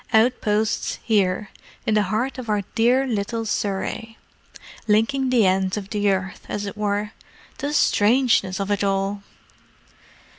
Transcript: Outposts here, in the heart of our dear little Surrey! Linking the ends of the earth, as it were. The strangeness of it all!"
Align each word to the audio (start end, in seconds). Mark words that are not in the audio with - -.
Outposts 0.13 0.97
here, 1.03 1.51
in 1.85 1.93
the 1.93 2.01
heart 2.09 2.39
of 2.39 2.49
our 2.49 2.63
dear 2.73 3.05
little 3.05 3.45
Surrey! 3.45 4.17
Linking 4.87 5.29
the 5.29 5.45
ends 5.45 5.77
of 5.77 5.91
the 5.91 6.09
earth, 6.09 6.43
as 6.49 6.65
it 6.65 6.75
were. 6.75 7.11
The 7.59 7.71
strangeness 7.71 8.59
of 8.59 8.71
it 8.71 8.83
all!" 8.83 9.21